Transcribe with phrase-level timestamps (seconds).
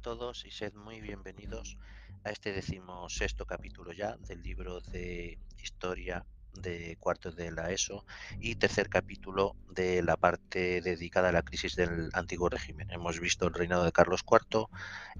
[0.00, 1.76] todos y sed muy bienvenidos
[2.24, 8.06] a este decimosexto capítulo ya del libro de historia de cuarto de la ESO
[8.40, 12.90] y tercer capítulo de la parte dedicada a la crisis del antiguo régimen.
[12.90, 14.68] Hemos visto el reinado de Carlos IV,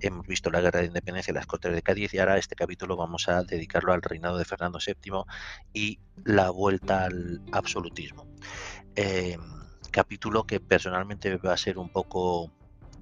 [0.00, 2.96] hemos visto la guerra de independencia y las cortes de Cádiz y ahora este capítulo
[2.96, 5.24] vamos a dedicarlo al reinado de Fernando VII
[5.74, 8.26] y la vuelta al absolutismo.
[8.96, 9.36] Eh,
[9.90, 12.50] capítulo que personalmente va a ser un poco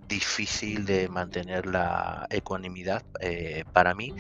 [0.08, 4.14] difícil de mantener la ecuanimidad eh, para mí,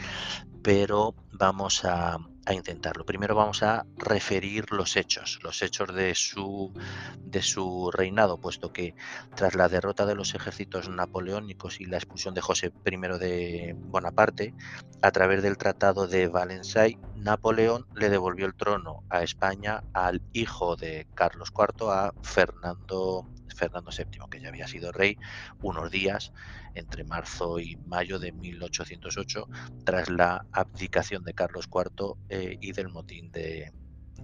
[0.62, 2.18] pero vamos a,
[2.50, 3.04] intentarlo.
[3.04, 6.72] Primero vamos a referir los hechos, los hechos de su,
[7.18, 8.94] de su reinado, puesto que
[9.34, 14.54] tras la derrota de los ejércitos napoleónicos y la expulsión de José I de Bonaparte,
[15.02, 20.76] a través del Tratado de Valenciennes, Napoleón le devolvió el trono a España al hijo
[20.76, 23.26] de Carlos IV, a Fernando
[23.58, 25.18] Fernando VII, que ya había sido rey
[25.60, 26.32] unos días
[26.74, 29.48] entre marzo y mayo de 1808,
[29.84, 33.72] tras la abdicación de Carlos IV eh, y del motín de,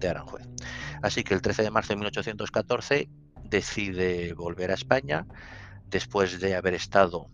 [0.07, 0.47] Aranjuez.
[1.01, 3.09] Así que el 13 de marzo de 1814
[3.43, 5.25] decide volver a España,
[5.87, 7.29] después de haber estado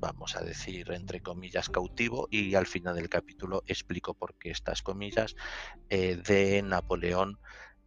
[0.00, 4.80] vamos a decir, entre comillas, cautivo y al final del capítulo explico por qué estas
[4.80, 5.36] comillas
[5.90, 7.38] eh, de Napoleón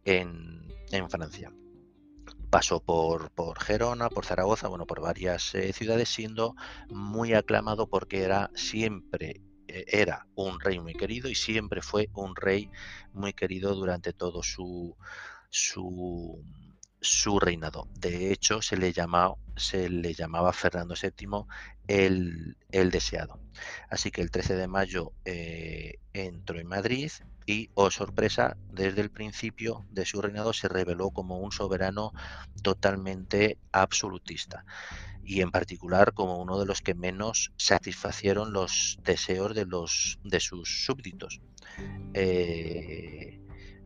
[0.04, 1.52] en, en Francia
[2.54, 6.54] pasó por, por Gerona, por Zaragoza, bueno, por varias eh, ciudades, siendo
[6.88, 12.36] muy aclamado porque era siempre eh, era un rey muy querido y siempre fue un
[12.36, 12.70] rey
[13.12, 14.96] muy querido durante todo su,
[15.50, 16.44] su,
[17.04, 17.86] su reinado.
[17.98, 19.36] De hecho, se le, llamaba,
[20.52, 21.44] Fernando VII
[21.86, 22.56] el,
[22.90, 23.38] deseado.
[23.90, 27.10] Así que el 13 de mayo eh, entró en Madrid
[27.46, 32.12] y, oh sorpresa, desde el principio de su reinado se reveló como un soberano
[32.62, 34.64] totalmente absolutista
[35.26, 40.40] y en particular como uno de los que menos satisfacieron los deseos de, los, de
[40.40, 41.40] sus súbditos.
[42.12, 43.40] Eh,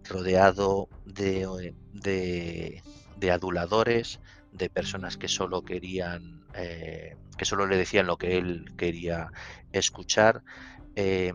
[0.09, 2.83] rodeado de, de,
[3.19, 4.21] de, aduladores,
[4.53, 9.31] de personas que solo querían, eh, que solo le decían lo que él quería
[9.73, 10.43] escuchar.
[10.97, 11.33] Eh,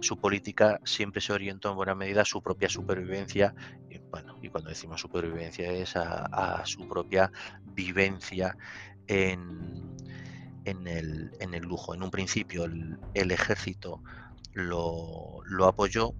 [0.00, 3.54] su política siempre se orientó en buena medida a su propia supervivencia,
[3.90, 7.30] y, bueno, y cuando decimos supervivencia es a, su propia
[7.64, 8.56] vivencia
[9.06, 9.96] en,
[10.64, 11.94] en, el, en, el, lujo.
[11.94, 14.02] En un principio el, el ejército
[14.52, 16.14] lo, lo, apoyó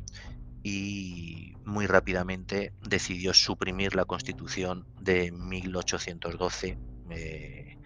[0.69, 6.77] y muy rápidamente decidió suprimir la constitución de 1812.
[7.11, 7.79] Eh,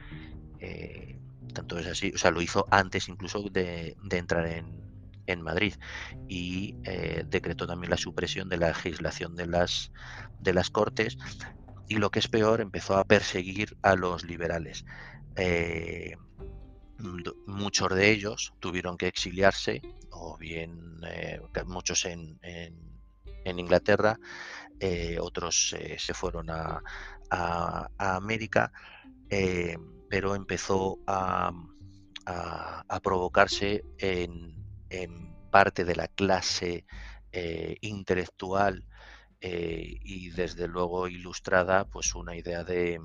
[0.60, 1.20] eh,
[1.52, 4.80] tanto es así, o sea, lo hizo antes incluso de, entrar en,
[5.26, 5.74] en Madrid
[6.26, 9.92] y eh, decretó también la supresión de la legislación de las,
[10.41, 11.18] de las Cortes
[11.86, 14.86] y lo que es peor, empezó a perseguir a los liberales.
[15.36, 16.16] Eh,
[17.47, 19.82] muchos de ellos tuvieron que exiliarse,
[20.20, 24.19] o bien eh, muchos en, en, Inglaterra,
[25.20, 26.82] otros se fueron a,
[27.31, 28.72] a, América,
[30.09, 31.50] pero empezó a,
[32.26, 34.54] a provocarse en,
[34.91, 36.84] en parte de la clase
[37.32, 38.84] eh, intelectual
[39.41, 43.00] eh, y desde luego ilustrada pues una idea de,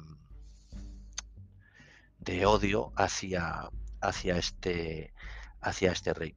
[2.20, 3.70] de odio hacia,
[4.02, 5.14] hacia, este,
[5.62, 6.36] hacia este rey.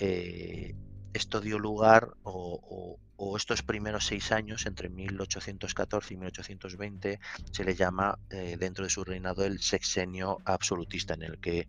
[0.00, 0.74] Eh,
[1.12, 2.98] esto dio lugar, o,
[3.36, 7.20] estos primeros seis años, entre 1814 y 1820,
[7.52, 11.68] se le llama eh, dentro de su reinado el sexenio absolutista, en el que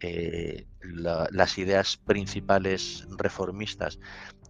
[0.00, 3.98] eh, las ideas principales reformistas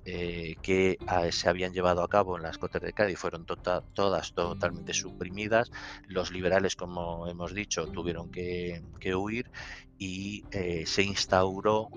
[0.04, 4.34] que ah, se habían llevado a cabo en las Cortes de Cádiz fueron tota-, todas
[4.34, 5.70] totalmente suprimidas.
[6.08, 8.82] Los liberales, como hemos dicho, tuvieron que,
[9.14, 9.48] huir
[9.98, 11.88] y eh, se instauró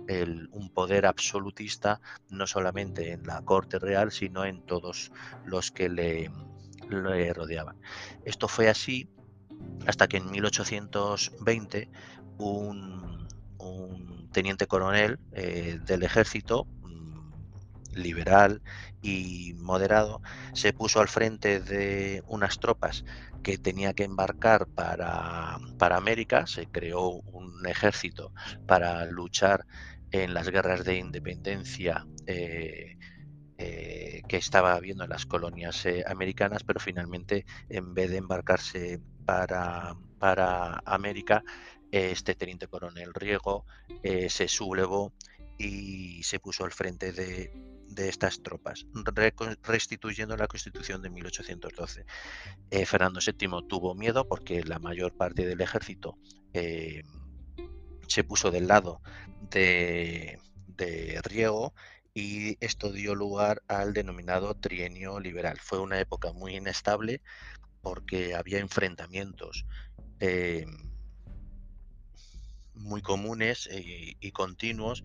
[0.52, 5.12] un poder absolutista no solamente en la Corte Real, sino en todos
[5.46, 6.32] los que le,
[7.34, 7.78] rodeaban.
[8.26, 9.10] Esto fue así
[9.88, 11.90] hasta que en 1820
[12.38, 13.28] un,
[14.32, 16.68] teniente coronel eh, del ejército
[17.96, 18.62] liberal
[19.02, 20.22] y moderado,
[20.54, 23.06] se puso al frente de unas tropas
[23.44, 28.34] que tenía que embarcar para, para América, se creó un ejército
[28.66, 29.66] para luchar
[30.12, 32.98] en las guerras de independencia eh,
[33.58, 39.00] eh, que estaba habiendo en las colonias eh, americanas, pero finalmente en vez de embarcarse
[39.26, 41.44] para, para América,
[41.92, 43.66] este teniente coronel Riego
[44.28, 45.14] se sublevó
[45.58, 47.52] y se puso al frente de,
[47.88, 48.86] de estas tropas,
[49.64, 52.06] restituyendo la constitución de 1812.
[52.72, 56.18] Eh, Fernando VII tuvo miedo porque la mayor parte del ejército
[56.54, 57.04] eh,
[58.08, 59.02] se puso del lado
[59.50, 60.40] de,
[61.24, 61.74] Riego
[62.14, 65.58] y esto dio lugar al denominado trienio liberal.
[65.62, 67.22] Fue una época muy inestable
[67.82, 69.66] porque había enfrentamientos
[70.20, 70.66] eh,
[72.86, 75.04] muy comunes y, continuos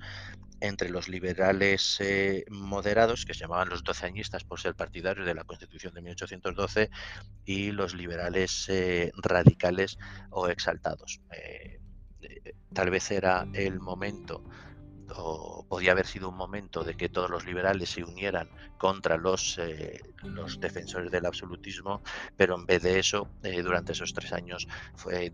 [0.60, 5.44] entre los liberales eh, moderados, que se llamaban los doceañistas por ser partidarios de la
[5.44, 6.90] Constitución de 1812,
[7.44, 9.98] y los liberales eh, radicales
[10.30, 11.20] o exaltados.
[12.72, 14.44] tal vez era el momento
[15.16, 18.48] o podía haber sido un momento de que todos los liberales se unieran
[18.78, 22.02] contra los, eh, los defensores del absolutismo,
[22.36, 24.66] pero en vez de eso, eh, durante esos tres años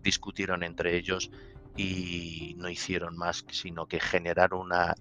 [0.01, 1.29] discutieron entre ellos
[1.77, 4.95] y no hicieron más sino que generar una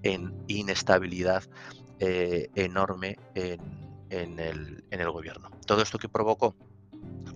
[0.47, 1.43] inestabilidad
[1.99, 5.51] eh, enorme en, el, en el gobierno.
[5.67, 6.55] Todo esto que provocó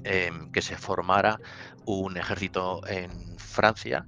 [0.05, 1.41] em, que se formara
[1.87, 4.07] un ejército en Francia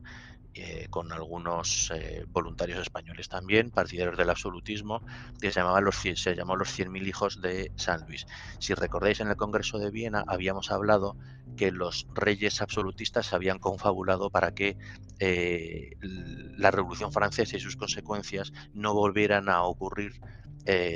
[0.54, 5.00] eh, con algunos eh, voluntarios españoles también, partidarios del absolutismo,
[5.40, 8.26] que se, llamaban los, se llamó los 100.000 hijos de San Luis.
[8.58, 11.16] Si recordáis, en el Congreso de Viena habíamos hablado
[11.56, 14.76] que los reyes absolutistas se habían confabulado para que
[15.20, 20.20] eh, la Revolución Francesa y sus consecuencias no volvieran a ocurrir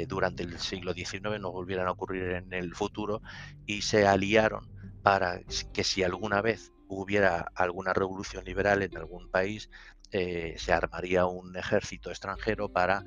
[0.06, 3.20] durante el siglo XIX, no volvieran a ocurrir en el futuro,
[3.66, 4.70] y se aliaron
[5.02, 5.40] para
[5.72, 9.70] que si alguna vez hubiera alguna revolución liberal en algún país,
[10.12, 13.04] eh, se armaría un ejército extranjero para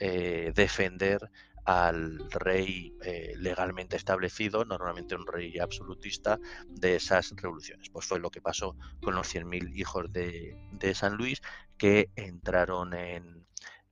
[0.00, 1.30] eh, defender
[1.64, 7.90] al rey eh, legalmente establecido, normalmente un rey absolutista, de esas revoluciones.
[7.90, 10.56] Pues fue lo que pasó con los 100.000 hijos de,
[10.94, 11.42] San Luis
[11.76, 13.44] que entraron en,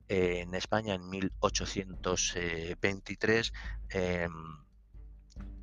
[0.08, 3.52] España en 1823,
[3.90, 4.32] em,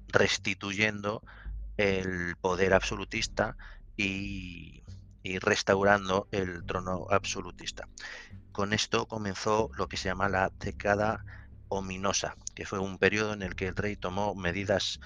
[0.10, 1.24] restituyendo
[1.78, 3.58] el poder absolutista
[3.98, 4.84] y,
[5.42, 7.88] restaurando el trono absolutista.
[8.52, 11.24] Con esto comenzó lo que se llama la década
[11.70, 15.00] ominosa, que fue un periodo en el que el rey tomó medidas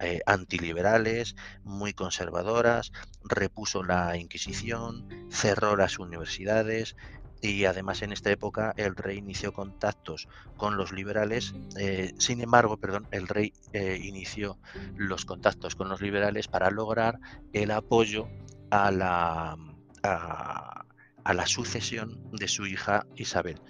[0.00, 2.92] eh, antiliberales, muy conservadoras,
[3.24, 6.96] repuso la Inquisición, cerró las universidades,
[7.40, 11.54] y además en esta época el rey inició contactos con los liberales.
[11.78, 14.58] Eh, sin embargo, perdón, el rey eh, inició
[14.96, 17.18] los contactos con los liberales para lograr
[17.52, 18.28] el apoyo
[18.70, 19.56] a la,
[20.02, 20.84] a,
[21.32, 23.60] la sucesión de su hija Isabel.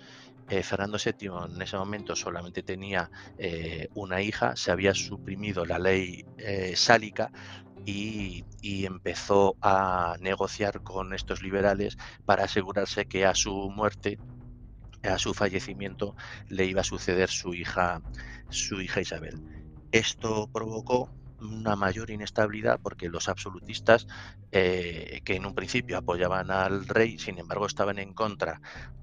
[0.48, 3.10] Eh, Fernando VII en ese momento solamente tenía
[3.94, 6.24] una hija, se había suprimido la ley
[6.74, 7.30] sálica
[7.90, 11.96] y, empezó a negociar con estos liberales
[12.26, 14.18] para asegurarse que a su muerte,
[15.02, 16.14] a su fallecimiento,
[16.48, 18.02] le iba a suceder su hija,
[18.50, 19.40] su hija Isabel.
[19.90, 24.06] Esto provocó una mayor inestabilidad porque los absolutistas,
[24.52, 28.60] eh, que en un principio apoyaban al rey, sin embargo estaban en contra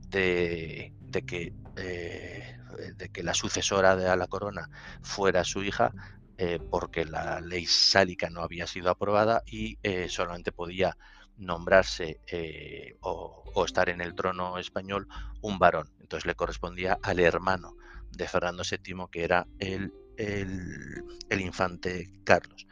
[0.10, 0.94] de,
[1.26, 2.58] que, eh,
[2.98, 4.70] de que la sucesora de la corona
[5.02, 5.92] fuera su hija,
[6.38, 10.98] eh, porque la ley sálica no había sido aprobada y eh, solamente podía
[11.38, 15.08] nombrarse eh, o, estar en el trono español
[15.42, 15.90] un varón.
[16.02, 17.78] Entonces le correspondía al hermano
[18.12, 22.68] de Fernando VII, que era el, el, infante Carlos,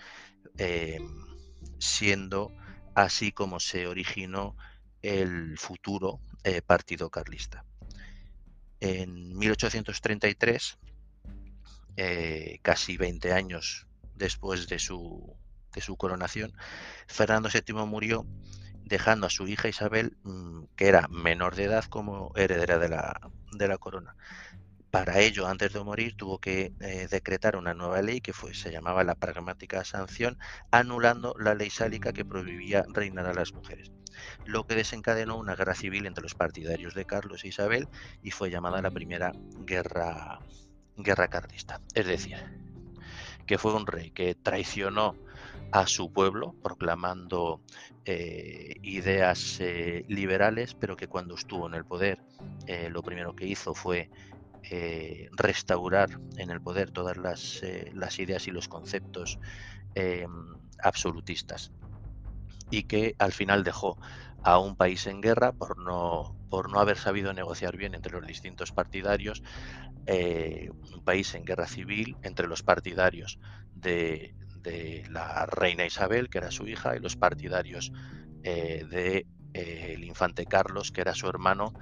[1.80, 2.52] siendo
[2.96, 4.58] así como se originó
[5.02, 6.20] el futuro
[6.68, 7.66] partido carlista.
[8.82, 10.78] En 1833
[11.98, 15.36] eh, casi 20 años después de su,
[15.74, 16.54] de su coronación,
[17.08, 18.26] Fernando VII murió
[18.86, 23.20] dejando a su hija Isabel, mm, que era menor de edad, como heredera de la,
[23.52, 24.16] de la corona.
[24.92, 28.72] Para ello, antes de morir, tuvo que eh, decretar una nueva ley que fue, se
[28.72, 30.38] llamaba la pragmática sanción,
[30.70, 33.92] anulando la ley sálica que prohibía reinar a las mujeres,
[34.46, 37.88] lo que desencadenó una guerra civil entre los partidarios de Carlos e Isabel
[38.22, 39.32] y fue llamada la primera
[39.66, 40.40] guerra
[40.98, 41.82] guerra carlista.
[41.94, 42.38] Es decir,
[43.46, 45.16] que fue un rey que traicionó
[45.72, 47.62] a su pueblo proclamando
[48.06, 52.20] eh, ideas eh, liberales, pero que cuando estuvo en el poder
[52.68, 54.10] eh, lo primero que hizo fue
[55.34, 57.62] restaurar en el poder todas las,
[57.94, 59.38] las ideas y los conceptos
[60.82, 61.74] absolutistas
[62.72, 63.98] y que al final dejó
[64.44, 68.28] a un país en guerra por no, por no haber sabido negociar bien entre los
[68.28, 69.42] distintos partidarios,
[70.06, 73.40] eh, un país en guerra civil entre los partidarios
[73.74, 74.36] de,
[75.10, 77.92] la reina Isabel, que era su hija, y los partidarios
[78.44, 81.74] eh, del de, eh, infante Carlos, que era su hermano,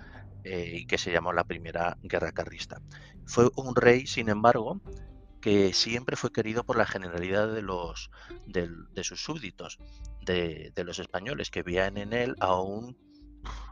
[0.43, 2.81] y que se llamó la primera guerra carlista.
[3.27, 4.81] Fue un rey, sin embargo,
[5.41, 8.11] que siempre fue querido por la generalidad de los
[8.45, 9.79] de, sus súbditos,
[10.21, 12.95] de, los españoles, que veían en él a un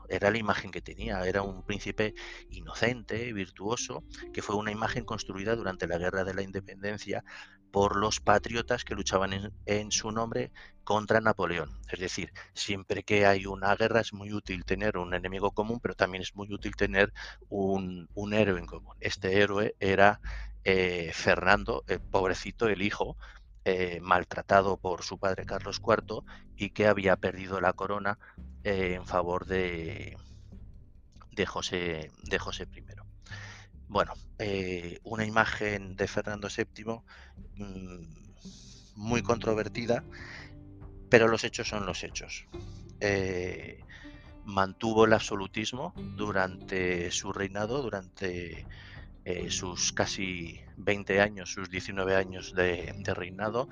[0.09, 2.15] era la imagen que tenía, era un príncipe
[2.49, 7.23] inocente, virtuoso, que fue una imagen construida durante la Guerra de la Independencia
[7.71, 10.51] por los patriotas que luchaban en, en, su nombre
[10.83, 11.79] contra Napoleón.
[11.91, 15.95] Es decir, siempre que hay una guerra es muy útil tener un enemigo común, pero
[15.95, 17.13] también es muy útil tener
[17.49, 18.95] un, un héroe en común.
[18.99, 20.19] Este héroe era
[20.63, 23.17] eh, Fernando, el pobrecito, el hijo,
[23.65, 26.23] eh, maltratado por su padre Carlos IV
[26.55, 28.17] y que había perdido la corona
[28.63, 30.17] eh, en favor de,
[31.31, 33.08] de, José, de José I.
[33.89, 37.01] Bueno, eh, una imagen de Fernando VII
[37.55, 38.05] mmm,
[38.95, 40.03] muy controvertida,
[41.09, 42.47] pero los hechos son los hechos.
[42.99, 43.79] Eh,
[44.45, 48.67] mantuvo el absolutismo durante su reinado, durante
[49.25, 53.69] eh, sus casi 20 años, sus 19 años de, reinado,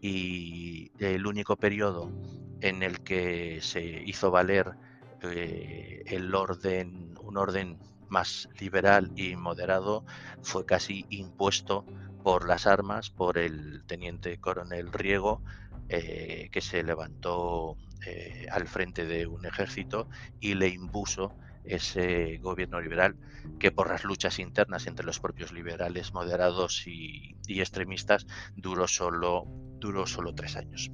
[0.00, 2.12] y el único periodo
[2.60, 4.76] en el que se hizo valer
[5.22, 10.04] el orden, un orden más liberal y moderado
[10.42, 11.84] fue casi impuesto
[12.22, 15.42] por las armas por el teniente coronel Riego,
[15.88, 20.08] eh, que se levantó eh, al frente de un ejército
[20.40, 21.32] y le impuso
[21.66, 23.16] ese gobierno liberal
[23.58, 29.44] que por las luchas internas entre los propios liberales moderados y, extremistas duró solo,
[29.78, 30.90] duró solo tres años.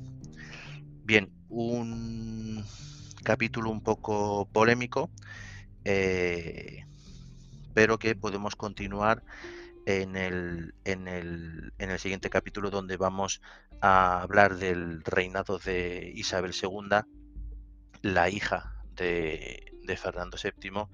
[1.04, 2.64] Bien, un
[3.25, 5.11] capítulo un poco polémico,
[5.85, 6.85] eh,
[7.75, 9.23] pero que podemos continuar
[9.87, 13.41] en el, en, el, en el, siguiente capítulo donde vamos
[13.81, 17.00] a hablar del reinado de Isabel II,
[18.02, 20.87] la hija de, Fernando VII,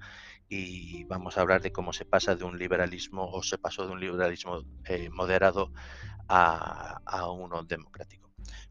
[0.49, 3.93] y vamos a hablar de cómo se pasa de un liberalismo o se pasó de
[3.93, 5.71] un liberalismo eh, moderado
[6.27, 8.28] a, a uno democrático.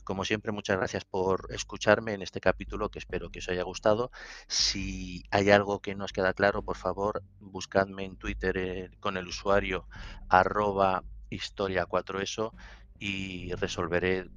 [0.08, 4.10] Como siempre, muchas gracias por escucharme en este capítulo que espero que os haya gustado.
[4.46, 9.18] Si hay algo que no os queda claro, por favor, buscadme en Twitter eh, con
[9.18, 9.86] el usuario
[10.30, 12.54] arroba historia4eso
[12.98, 14.30] y resolveré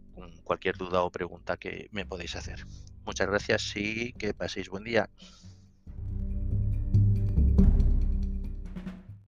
[0.43, 2.65] cualquier duda o pregunta que me podéis hacer.
[3.05, 5.09] Muchas gracias y que paséis buen día.